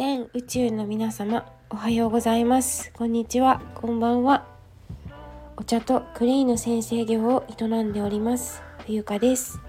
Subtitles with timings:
[0.00, 2.90] 全宇宙の皆様おはようございます。
[2.94, 3.60] こんにちは。
[3.74, 4.46] こんばんは。
[5.58, 8.62] お茶とクレイの先生業を営んでおります。
[8.86, 9.60] 冬香です。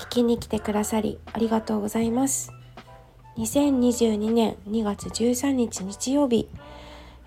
[0.00, 2.52] 聞きに来てくださりありがとうございます。
[3.38, 6.46] 2022年2月13日日曜日、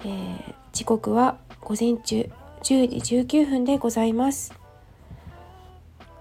[0.01, 2.29] えー、時刻は午前中
[2.61, 4.53] 10時19分でございます。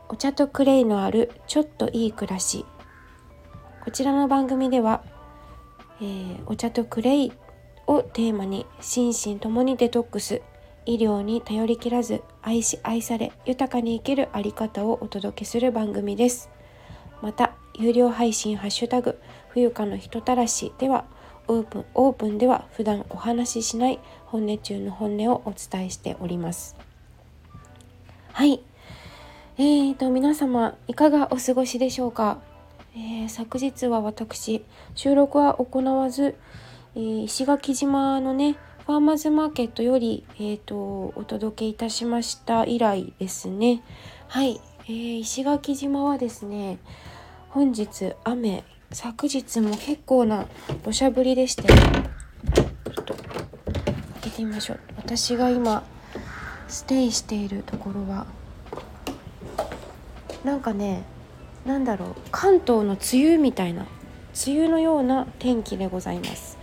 [0.09, 2.65] お茶とクレイのあるちょっといい暮らし。
[3.85, 5.03] こちらの番組では
[6.01, 7.33] えー、お茶とクレイ
[7.87, 10.43] をテーマに心身ともにデトックス。
[10.87, 16.49] 医療に頼りきらず愛し愛され豊かに生きるあり方をお届けする番組です。
[17.21, 21.05] また有料配信ハッシュタグ冬香の人たらしでは
[21.49, 26.77] オープンオープンでは普段お話ししない本音中の本音をお伝えしております。
[28.33, 28.61] はい。
[29.59, 32.41] えーと皆様いかがお過ごしでしょうか？
[32.95, 36.37] えー、昨日は私収録は行わず、
[36.97, 43.83] えー、石垣島のねファーマーズマーケットより、えーと、お届けいたしました以来ですね。
[44.27, 46.79] はい、えー、石垣島はですね
[47.51, 50.47] 本日雨昨日も結構な
[50.83, 53.25] 土砂降りでしてちょっと開
[54.23, 54.81] けてみましょう。
[54.97, 55.85] 私が今
[56.67, 58.27] ステイしているところは
[60.45, 61.05] なんかね
[61.65, 63.87] なんだろう関東の梅雨みたいな
[64.47, 66.59] 梅雨のような天気でございます。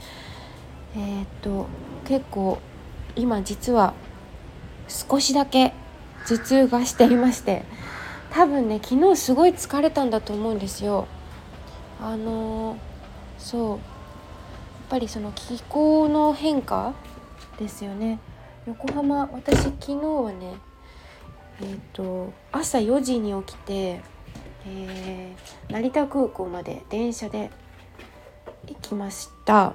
[0.95, 1.67] えー、っと
[2.05, 2.59] 結構
[3.15, 3.93] 今実は
[4.87, 5.73] 少しだけ
[6.25, 7.63] 頭痛がしていまして
[8.31, 11.07] 多分ね昨日すごい疲れたんだと思うんですよ。
[12.01, 12.77] あのー、
[13.37, 13.69] そう。
[13.69, 13.79] やっ
[14.89, 16.93] ぱりその気候の変化
[17.59, 18.19] ですよね。
[18.65, 20.55] 横浜私昨日はね
[21.61, 24.01] えっ、と朝4時に起きて
[24.67, 27.49] えー、成田空港まで電車で
[28.67, 29.73] 行きました。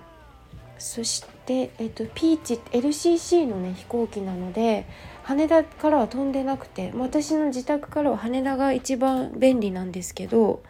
[0.78, 4.84] そして、えーと、ピーチ LCC のね飛行機なので
[5.22, 10.60] 羽田からは飛んでなくて私の自宅からは羽田が一番便利なんですけど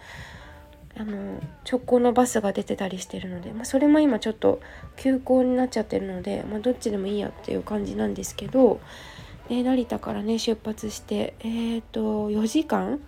[0.99, 4.61] あの直行のバスが出てたりしてるので、まあ、それも今ちょっと
[4.97, 8.79] 休校になっちゃってるので、まあ、どっちでもいいやっていう感じなんですけど、
[9.49, 13.01] え成田からね出発してえっ、ー、と4時間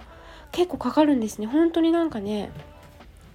[0.55, 1.47] 結構かかるんですね。
[1.47, 2.51] 本当になんかね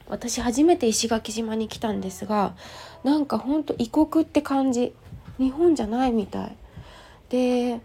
[0.08, 2.56] 私初めて石垣島に来たんですが
[3.04, 4.94] なんかほんと異国って感じ。
[5.38, 6.56] 日本じゃないみたい。
[7.30, 7.82] で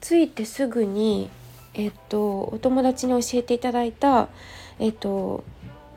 [0.00, 1.28] 着いてすぐに
[1.74, 4.28] えっとお友達に教えていただいた
[4.78, 5.44] えっと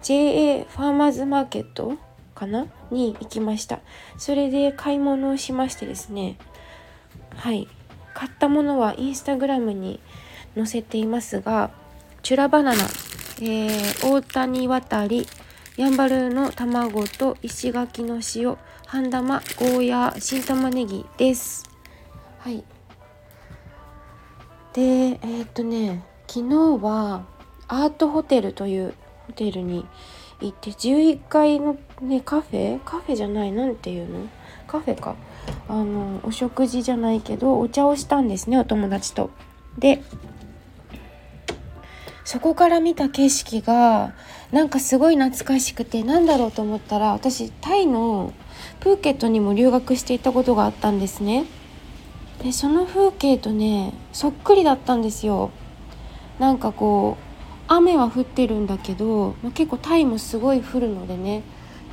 [0.01, 1.97] JA ファーマーズマーケット
[2.35, 2.67] かな？
[2.91, 3.79] に行きました。
[4.17, 6.37] それで買い物をしましてですね。
[7.35, 7.67] はい。
[8.13, 9.99] 買ったものはインスタグラムに
[10.55, 11.69] 載せていますが
[12.27, 12.83] チュラバナナ、
[13.39, 15.25] えー、大谷渡り。
[15.77, 18.57] やんばるの卵と石垣の塩。
[18.85, 19.39] 半玉。
[19.57, 20.19] ゴーヤー。
[20.19, 21.63] 新玉ねぎです。
[22.39, 22.65] はい。
[24.73, 26.03] でえー、っとね。
[26.27, 27.25] 昨日は
[27.69, 28.93] アートホテルという
[29.27, 29.85] ホテルに
[30.41, 32.83] 行って11階のねカフェ？
[32.83, 33.53] カフェじゃない。
[33.53, 34.27] 何ていうの？
[34.67, 35.15] カフェか。
[35.69, 39.29] あのお食事じゃないけどお茶をしたんですねお友達と。
[39.79, 40.03] で
[42.27, 44.13] そこから見た景色が
[44.51, 48.33] なんかすごい懐かしくてなんだろうと思ったら私タイの
[48.81, 51.45] プーケットにも留学していたことがあったんですね。
[52.43, 55.51] でその風景とねそっくりだったんですよ。
[56.37, 57.23] なんかこう
[57.69, 61.43] 雨は降ってるんだけど、ま、結構タイもすごい降るのでね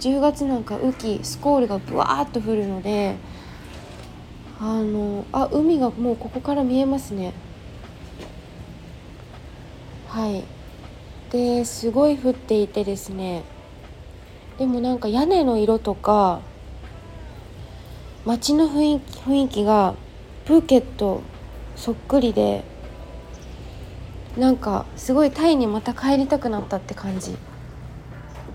[0.01, 3.15] 10月なんか雨季スコールがブワーッと降るので
[4.59, 7.34] あのあ海がもうここから見えますね。
[10.15, 10.45] はい。
[11.33, 13.43] ですごい降っていてですね。
[14.59, 16.41] でもなんか屋根の色とか
[18.25, 19.97] 街の雰囲気雰囲気が
[20.45, 21.21] プーケット
[21.75, 22.63] そっくりで
[24.39, 27.37] なんかすごいタイにまた帰りたくなったって感じ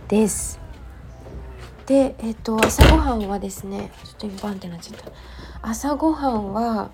[0.07, 0.61] です。
[1.87, 5.11] でえっ、と朝ごはんはですねちょっと今バンってなっちゃった。
[5.61, 6.91] 朝ごはんは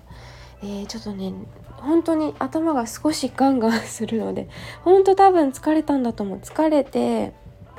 [0.60, 1.32] えー、ちょっとね
[1.80, 4.48] 本当に頭が少しガンガンするので
[4.84, 6.38] 本当多分疲れたんだと思う。
[6.38, 7.32] 疲れて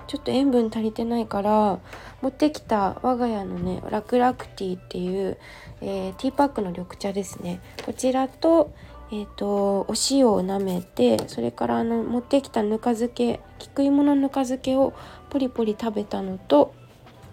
[0.08, 1.80] ちょっと塩分足りてないから
[2.22, 5.38] 持ってきた我が家のねラクラクティーっていう、
[5.82, 7.60] えー、ティーパックの緑茶ですね。
[7.86, 8.72] こちらと,、
[9.12, 14.94] えーと、お塩をなめてそれからあの持ってきたぬか漬け菊芋のぬか漬けを
[15.30, 16.74] ポリポリ食べたのと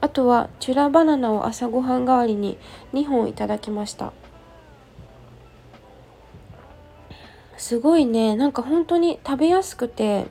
[0.01, 2.59] あとはチュラバナナを朝ごはん代わりに
[2.93, 4.13] 2本いただきました。
[7.57, 8.37] すごいね。
[8.37, 10.27] なんか本当に食べやすくて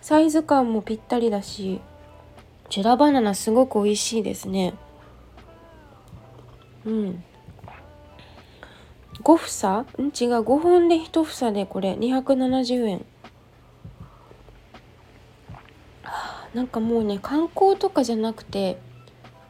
[0.00, 1.80] サイズ感もぴったりだし
[2.68, 4.74] チュラバナナすごく美味しいですね。
[6.84, 7.24] うん。
[9.22, 9.80] 5房？
[10.02, 10.06] ん？
[10.06, 10.40] 違う。
[10.40, 13.04] 5本で1房でこれ270円。
[16.54, 18.78] なんかもうね観光とかじゃなくて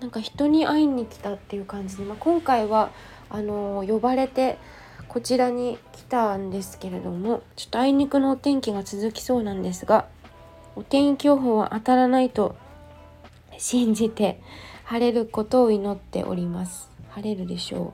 [0.00, 2.90] なんか人に会いに来たっていう感じで、まあ、今回は
[3.30, 4.58] あの、呼ばれて
[5.08, 10.06] こちらに来たんですけれどもちょっとあいにくのお天気が続きそうなんですが
[10.76, 12.54] お天気予報は当たらないと
[13.56, 14.40] 信じて
[14.84, 16.88] 晴れることを祈っております。
[17.10, 17.92] 晴れるでしょ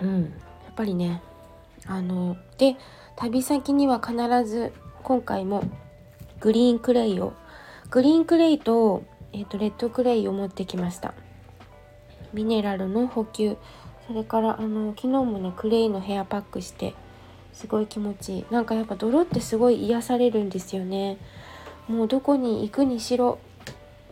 [0.00, 0.06] う。
[0.06, 0.22] うん。
[0.24, 0.28] や
[0.70, 1.22] っぱりね
[1.86, 2.76] あので
[3.16, 4.14] 旅先には必
[4.44, 5.64] ず今回も
[6.40, 7.32] グリーンクレイを
[7.90, 9.02] グリーンクレイと,、
[9.32, 11.14] えーと、レッドクレイを持ってきました。
[12.32, 13.56] ミネラルの補給。
[14.06, 16.94] それからあの昨日もねクレイのヘアパックして
[17.52, 18.44] すごい気持ちいい。
[18.50, 21.18] なんかやっぱ泥ってすごい癒されるんですよね。
[21.88, 23.38] もうどこに行くにしろ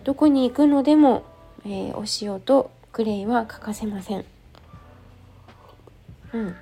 [0.05, 1.25] どこに行くのでも、
[1.65, 4.25] えー、お塩とクレイは欠かせません。
[6.33, 6.57] うん。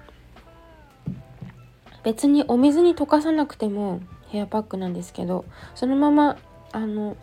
[2.03, 5.45] 別にお水に溶かさなくてもヘアパックなんですけど
[5.75, 6.39] そのまま
[6.73, 7.17] あの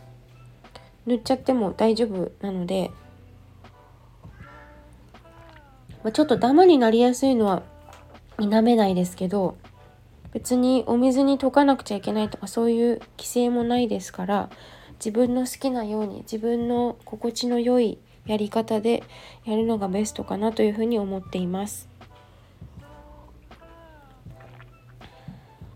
[1.06, 2.90] 塗っちゃっても大丈夫なので、
[6.08, 7.62] まあ、ちょっとダマになりやすいのは
[8.40, 9.58] 否めないですけど
[10.32, 14.48] 別にお水に溶かなくちゃいけないとかそういう規制もないですから
[14.94, 19.02] 自分の好きなように自分の心地の良いやり方で
[19.44, 21.90] やるのがベストかなというふうに思っています。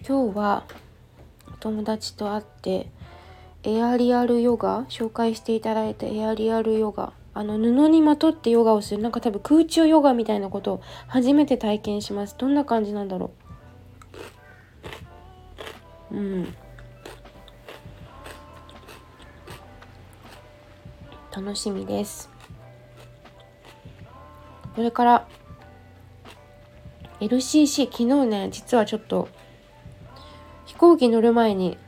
[0.09, 0.65] 今日は
[1.47, 2.89] お友達と会って
[3.65, 9.03] エアリアルヨガ紹介していただいたエアリアルヨガあの布にまとってヨガをする。
[9.03, 12.37] なんか多分空中ヨガみたいなことを初めて体験します。
[12.37, 13.31] どんな感じなんだろ
[16.11, 16.17] う。
[16.17, 16.55] うん。
[21.35, 22.29] 楽しみです。
[24.75, 25.29] それから
[27.21, 29.29] LCC 昨日ね実はちょっと
[30.65, 31.79] 飛行機乗る前に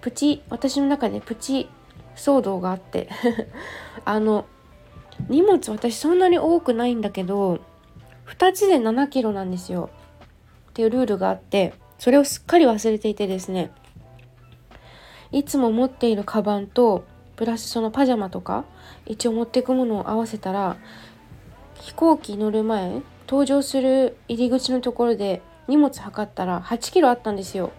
[0.00, 1.68] プチ私の中でプチ
[2.14, 3.08] 騒動があって。
[4.04, 4.46] あの
[5.28, 7.60] 荷物私そんなに多くないんだけど
[8.26, 9.90] 2つで7キロなんですよ。
[10.70, 13.70] っていうルールがあってそれをすっかり忘れていてですね。
[15.32, 17.04] いつも持っているカバンと
[17.36, 18.64] プラスそのパジャマとか
[19.06, 20.76] 一応持ってくものを合わせたら
[21.74, 27.72] 飛行機乗る前搭乗する入り口のところで荷物測ったら8キロあったんですよ。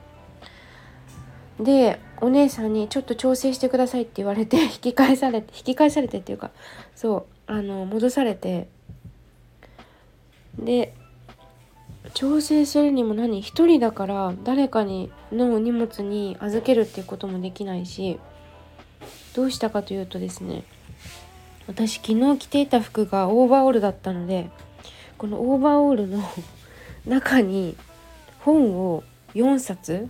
[1.59, 6.51] でお姉さんにちょっと調整してくださいって言われて 引き返されて引き返されてっていうか
[6.95, 7.17] そ
[7.47, 8.67] うあの戻されて。
[10.57, 10.93] で
[12.13, 18.19] 調整するにも何一人だから誰かにの荷物に預けるっていうこともできないし
[19.35, 20.63] どうしたかというとですね
[21.67, 24.49] 私昨日着ていた服がオーバーオールだったので
[25.17, 26.23] このオーバーオールの
[27.05, 27.75] 中に
[28.39, 29.03] 本を
[29.35, 30.09] 4冊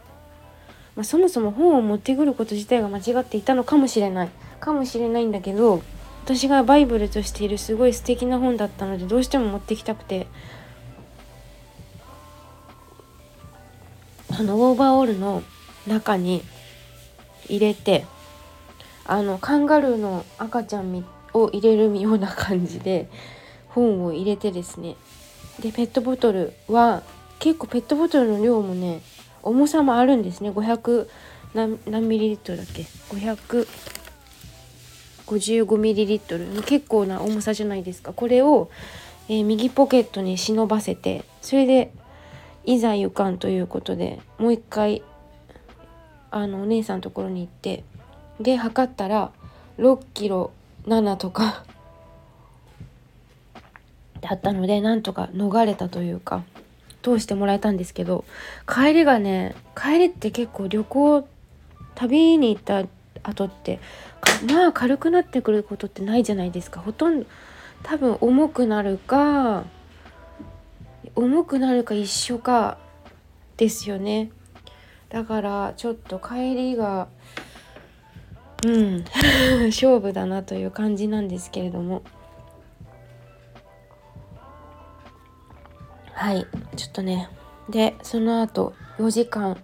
[1.00, 4.30] まあ、そもそも本を持ってくること自体が間違っていたのかもしれない。
[4.60, 5.82] かもしれないんだけど
[6.26, 10.28] 私がバイブルとしているすごい素敵な本だったのでどうしても持ってきたくて。
[14.38, 15.42] あのオーバーオールの
[15.88, 16.44] 中に
[17.48, 18.06] 入れて
[19.06, 23.10] あのカンガルーの赤ちゃんを入れるような感じで
[23.70, 24.98] 本を入れてですね。
[25.62, 27.04] でペットボトルは
[27.40, 29.02] 結構ペットボトルの量もね
[29.44, 30.52] 重さもあるんですね。
[30.52, 31.08] 500
[31.54, 32.84] 何何ミリリットルだっけ
[35.26, 36.46] ？555ミリリットル。
[36.64, 38.14] 結構な重さじゃないですか。
[38.14, 38.70] これを、
[39.30, 41.92] えー、右ポケットに忍ばせてそれで
[42.66, 45.04] いざ行かんということでもう一回
[46.32, 47.84] あのお姉さんのところに行って
[48.40, 49.32] で測ったら
[49.78, 50.52] 6キロ
[50.86, 51.64] 7とか
[54.22, 56.44] だったのでなんとか逃れたというか。
[57.02, 58.26] 通してもらえたんですけど
[58.68, 61.28] 帰りがね帰りって結構旅行
[61.96, 62.84] 旅に行った
[63.24, 63.80] 後って
[64.52, 66.80] まあ軽くなってくることってないじゃないですか。
[66.80, 67.26] ほとんど
[67.84, 69.66] 多分重くなるか
[71.16, 72.78] 重くなるか一緒か
[73.58, 74.32] ですよね。
[75.10, 77.08] だからちょっと帰りが
[78.66, 79.06] うん
[79.68, 82.02] 勝負だなという感じなんですけれども。
[86.20, 86.46] はい。
[86.76, 87.30] ちょっとね。
[87.70, 89.56] でその後4時間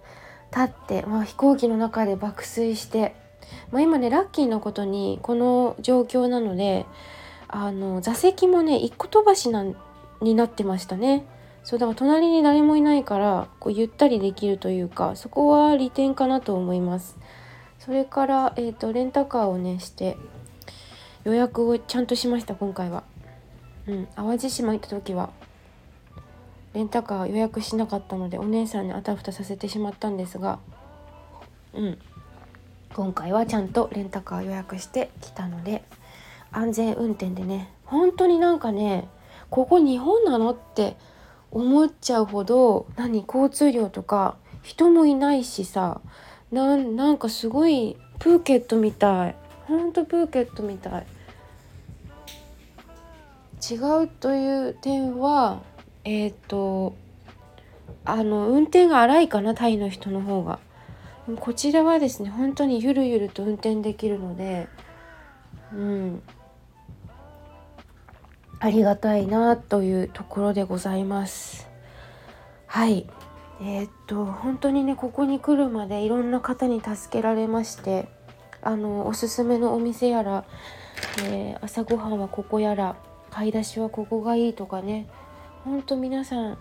[0.51, 3.13] 経って、まあ、飛行機の中で爆睡して、
[3.71, 6.85] まあ、今ねラッキーなことにこの状況なので
[7.49, 9.65] あの座席もね1個飛ばしな
[10.21, 11.25] になってましたね。
[11.65, 17.17] そうだから隣に誰もいないからこうゆったりできるというかそこは利点かなと思います。
[17.79, 20.15] それから、えーと、レンタカーをねして
[21.25, 23.03] 予約をちゃんとしました今回は。
[23.87, 25.31] うん、淡路島行った時は。
[26.75, 30.59] レンタカー予約しなかったのでお姉さんにあたふたさせてしまったんですが
[31.73, 31.97] うん。
[32.93, 35.83] 今回はちゃんとレンタカー予約してきたので
[36.51, 39.07] 安全運転でね本当になんかね
[39.49, 40.95] ここ日本なのって
[41.51, 46.01] 思っちゃうほど何交通量とか人もいないしさ
[46.51, 49.35] なんかすごいプーケットみたい。
[49.67, 51.05] ほんとプーケットみたい。
[53.69, 55.61] 違うという点は
[56.05, 56.95] えっ、ー、と
[58.05, 60.59] あの運転が荒いかなタイの人の方が。
[61.39, 64.67] こちらはですね本当にゆるゆると運転できるので
[65.73, 66.21] うん。
[68.59, 71.67] ありがたいなというところでございます。
[72.67, 73.07] はい。
[73.61, 78.09] えー、っと本当にねここに来るまでいろんな方に助けられまして
[78.61, 80.43] あのおすすめのお店やら、
[81.23, 82.97] えー、朝ごはんはここやら
[83.31, 85.07] 買い出しはここがいいとかね
[85.65, 86.57] ほんと皆さんあ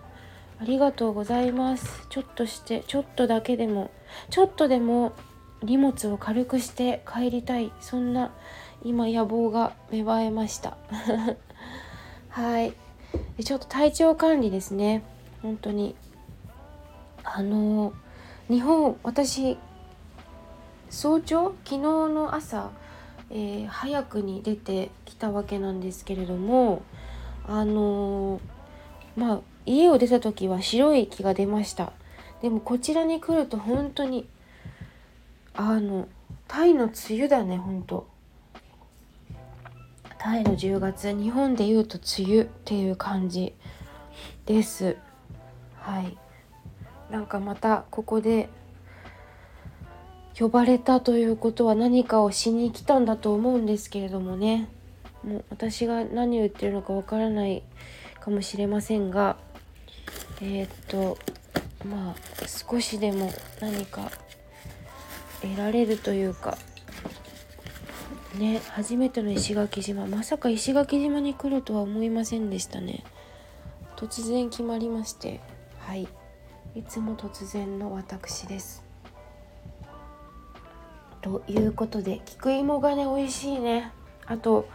[0.63, 2.07] りがとうございます。
[2.09, 3.91] ちょっとしてちょっとだけでも
[4.31, 5.13] ちょっとでも
[5.61, 7.71] 荷物を軽くして帰りたい。
[7.79, 8.31] そんな
[8.83, 10.75] 今野望が芽生えました。
[12.29, 12.73] はい。
[13.43, 15.03] ちょっと体調管理ですね。
[15.43, 15.95] 本当に。
[17.23, 17.93] あの
[18.47, 19.57] 日本私
[20.89, 21.53] 早朝？
[21.63, 22.71] 昨日の朝、
[23.29, 26.81] えー、早くに出てきたわけなんですけれども
[27.47, 28.39] あの
[29.15, 31.93] まあ家を出た時は白い息が出ました。
[32.41, 34.27] でもこちらに来ると本当に
[35.53, 36.07] あの
[36.47, 38.07] タイの梅雨だね本当。
[40.17, 43.53] タイの10月日本でいうと梅雨っていう感じ
[44.45, 44.97] です。
[45.75, 46.17] はい。
[47.11, 48.49] なんかまたここで
[50.37, 54.67] 呼ばれたということは何かをしに来たんだと思うんですけれどもね。
[55.23, 57.63] もう私が何を言ってるのかわからない
[58.25, 59.37] かもしれませんが
[60.41, 61.19] えー、っと
[61.87, 62.15] まあ
[62.47, 64.11] 少しでも何か
[65.41, 66.57] 得られるというか
[68.39, 73.03] ね初めての石垣島まさか石垣島に来るとは思いませんでしたね。
[73.95, 75.39] 突然決まりまして
[75.79, 76.07] はい。
[76.73, 78.83] いつも突然の私です。
[81.21, 83.91] ということで菊芋がね美味しいね。
[84.25, 84.67] あと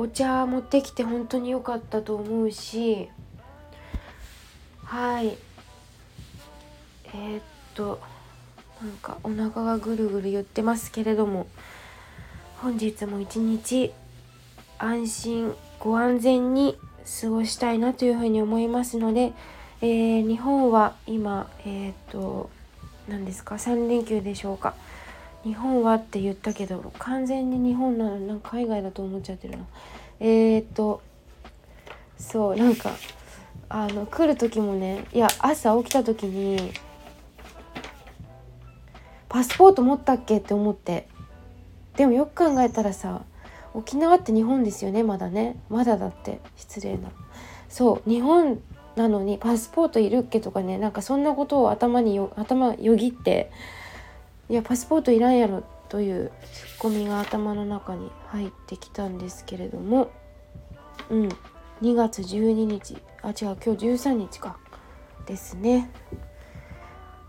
[0.00, 3.08] お茶持ってきて本当に良かったと思うし
[4.84, 5.36] はい。
[7.06, 7.42] えー、っ
[7.74, 7.98] と
[8.80, 11.48] なんかお腹がぐるぐる言ってますけれども
[12.58, 13.92] 本日も一日
[14.78, 16.78] 安心ご安全に
[17.20, 19.32] 過ごしたいなというふうに思いますので
[19.80, 22.50] えー、日本は今えっ、と
[23.08, 24.74] 何ですか3連休でしょうか。
[25.44, 29.64] 日本はって言ったけど完全に日本なのなんか海外だと思っちゃってるな。
[30.20, 31.00] えっ、と
[32.18, 32.90] そうなんか
[33.68, 36.72] あの来る時もねいや朝起きた時に
[39.28, 41.08] パスポート持ったっけって思って。
[41.96, 43.22] でもよく考えたらさ
[43.74, 45.56] 沖縄って日本ですよねまだね。
[45.68, 47.10] まだだって失礼な。
[47.68, 48.60] そう日本
[48.96, 53.50] なのにパスポートいるっけとかねなんかそんなことを頭によ頭よぎって
[54.48, 60.10] いやパスポートいらんやろというツッコミが頭の中に入ってきたんですけれども。
[61.10, 61.28] うん。
[61.82, 62.96] 2月12日。
[63.22, 63.34] あ違う。
[63.34, 64.58] 今日13日か。
[65.26, 65.90] ですね。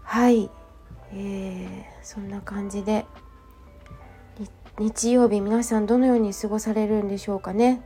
[0.04, 0.50] はい。
[1.12, 3.06] えー、そんな感じで。
[4.80, 7.82] 日曜日皆さんどのように過ごされるんでしょうかね。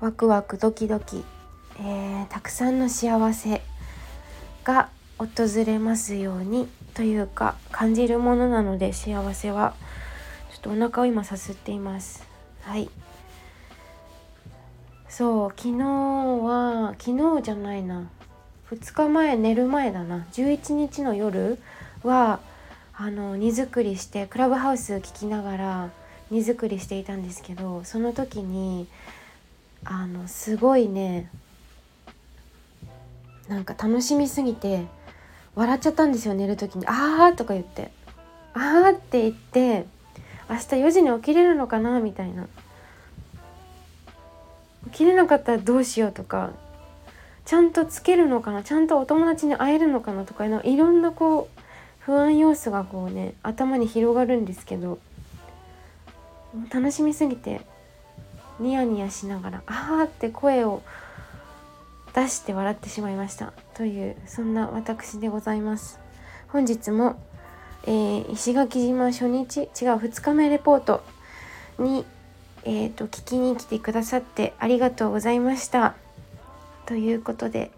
[0.00, 1.24] ワクワクドキドキ、
[1.78, 3.62] えー、たくさんの幸せ
[4.64, 5.28] が訪
[5.64, 9.74] れますようにというか感じるものなので幸せは
[10.52, 12.24] ちょっとお腹を今さすっています。
[12.62, 12.88] はい。
[15.08, 18.08] そう昨日は昨日じゃないな。
[18.70, 20.26] 2日前寝る前だな。
[20.32, 21.58] 11日の夜
[22.02, 22.40] は
[22.96, 25.90] あの荷造りしてクラブハウス聞きながら
[26.30, 28.86] 荷造りしていたんですけどその時に
[29.84, 31.30] あのすごいね
[33.48, 34.86] なんか楽しみすぎて
[35.54, 37.90] 笑っちゃったんですよ寝る時に「あー」とか言って
[38.54, 39.86] 「あー」って言って
[40.48, 42.46] 明日4時に起きれるのかなみたいな。
[44.86, 46.50] 起きれなかったらどうしようとか。
[47.46, 51.60] ちゃんとつけるのかなちゃんとお友達に会えるのかなとかいろんなこう
[51.98, 54.98] 不安要素がこうね頭に広がるんですけど。
[56.72, 57.60] 楽しみすぎて
[58.60, 60.82] ニヤニヤしながら「あー」って声を
[62.14, 63.52] 出して笑ってしまいました。
[63.74, 66.00] というそんな私でございます。
[66.48, 67.16] 本日も
[67.86, 71.02] えー、石垣島初日違う2日目レポート
[71.78, 72.06] に、
[72.64, 75.94] えーと、聞きに来てくださってありがとうございました。
[76.86, 77.70] ということで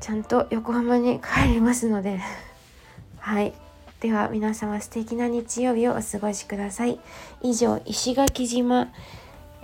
[0.00, 2.20] ちゃんと横浜に帰りますので
[3.18, 3.52] はい。
[4.00, 6.98] では皆様素敵な日曜日をお過ごしください。
[7.42, 8.88] 以上石垣島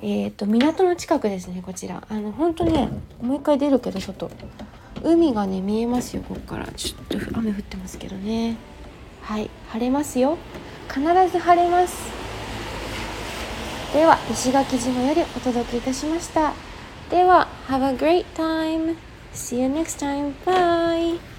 [0.02, 2.02] えっ、ー、と港の近くですねこちら。
[2.08, 2.88] あの本当ね
[3.20, 4.30] もう一回出るけど外。
[5.02, 6.66] 海がね見えますよここから。
[6.76, 8.56] ちょっと雨降ってますけどね。
[9.22, 10.38] はい晴れますよ。
[10.88, 12.10] 必ず晴れます。
[13.92, 16.52] では石垣島よりお届けいたしました。
[17.10, 18.96] では Have a great time.
[19.32, 20.34] See you next time.
[20.44, 21.29] Bye.